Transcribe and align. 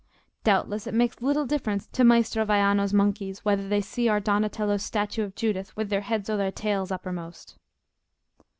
Doubtless 0.43 0.87
it 0.87 0.95
makes 0.95 1.21
little 1.21 1.45
difference 1.45 1.85
to 1.91 2.03
Maestro 2.03 2.43
Vaiano's 2.43 2.91
monkeys 2.91 3.45
whether 3.45 3.67
they 3.67 3.81
see 3.81 4.09
our 4.09 4.19
Donatello's 4.19 4.81
statue 4.81 5.23
of 5.25 5.35
Judith 5.35 5.77
with 5.77 5.91
their 5.91 6.01
heads 6.01 6.27
or 6.27 6.37
their 6.37 6.51
tails 6.51 6.91
uppermost." 6.91 7.59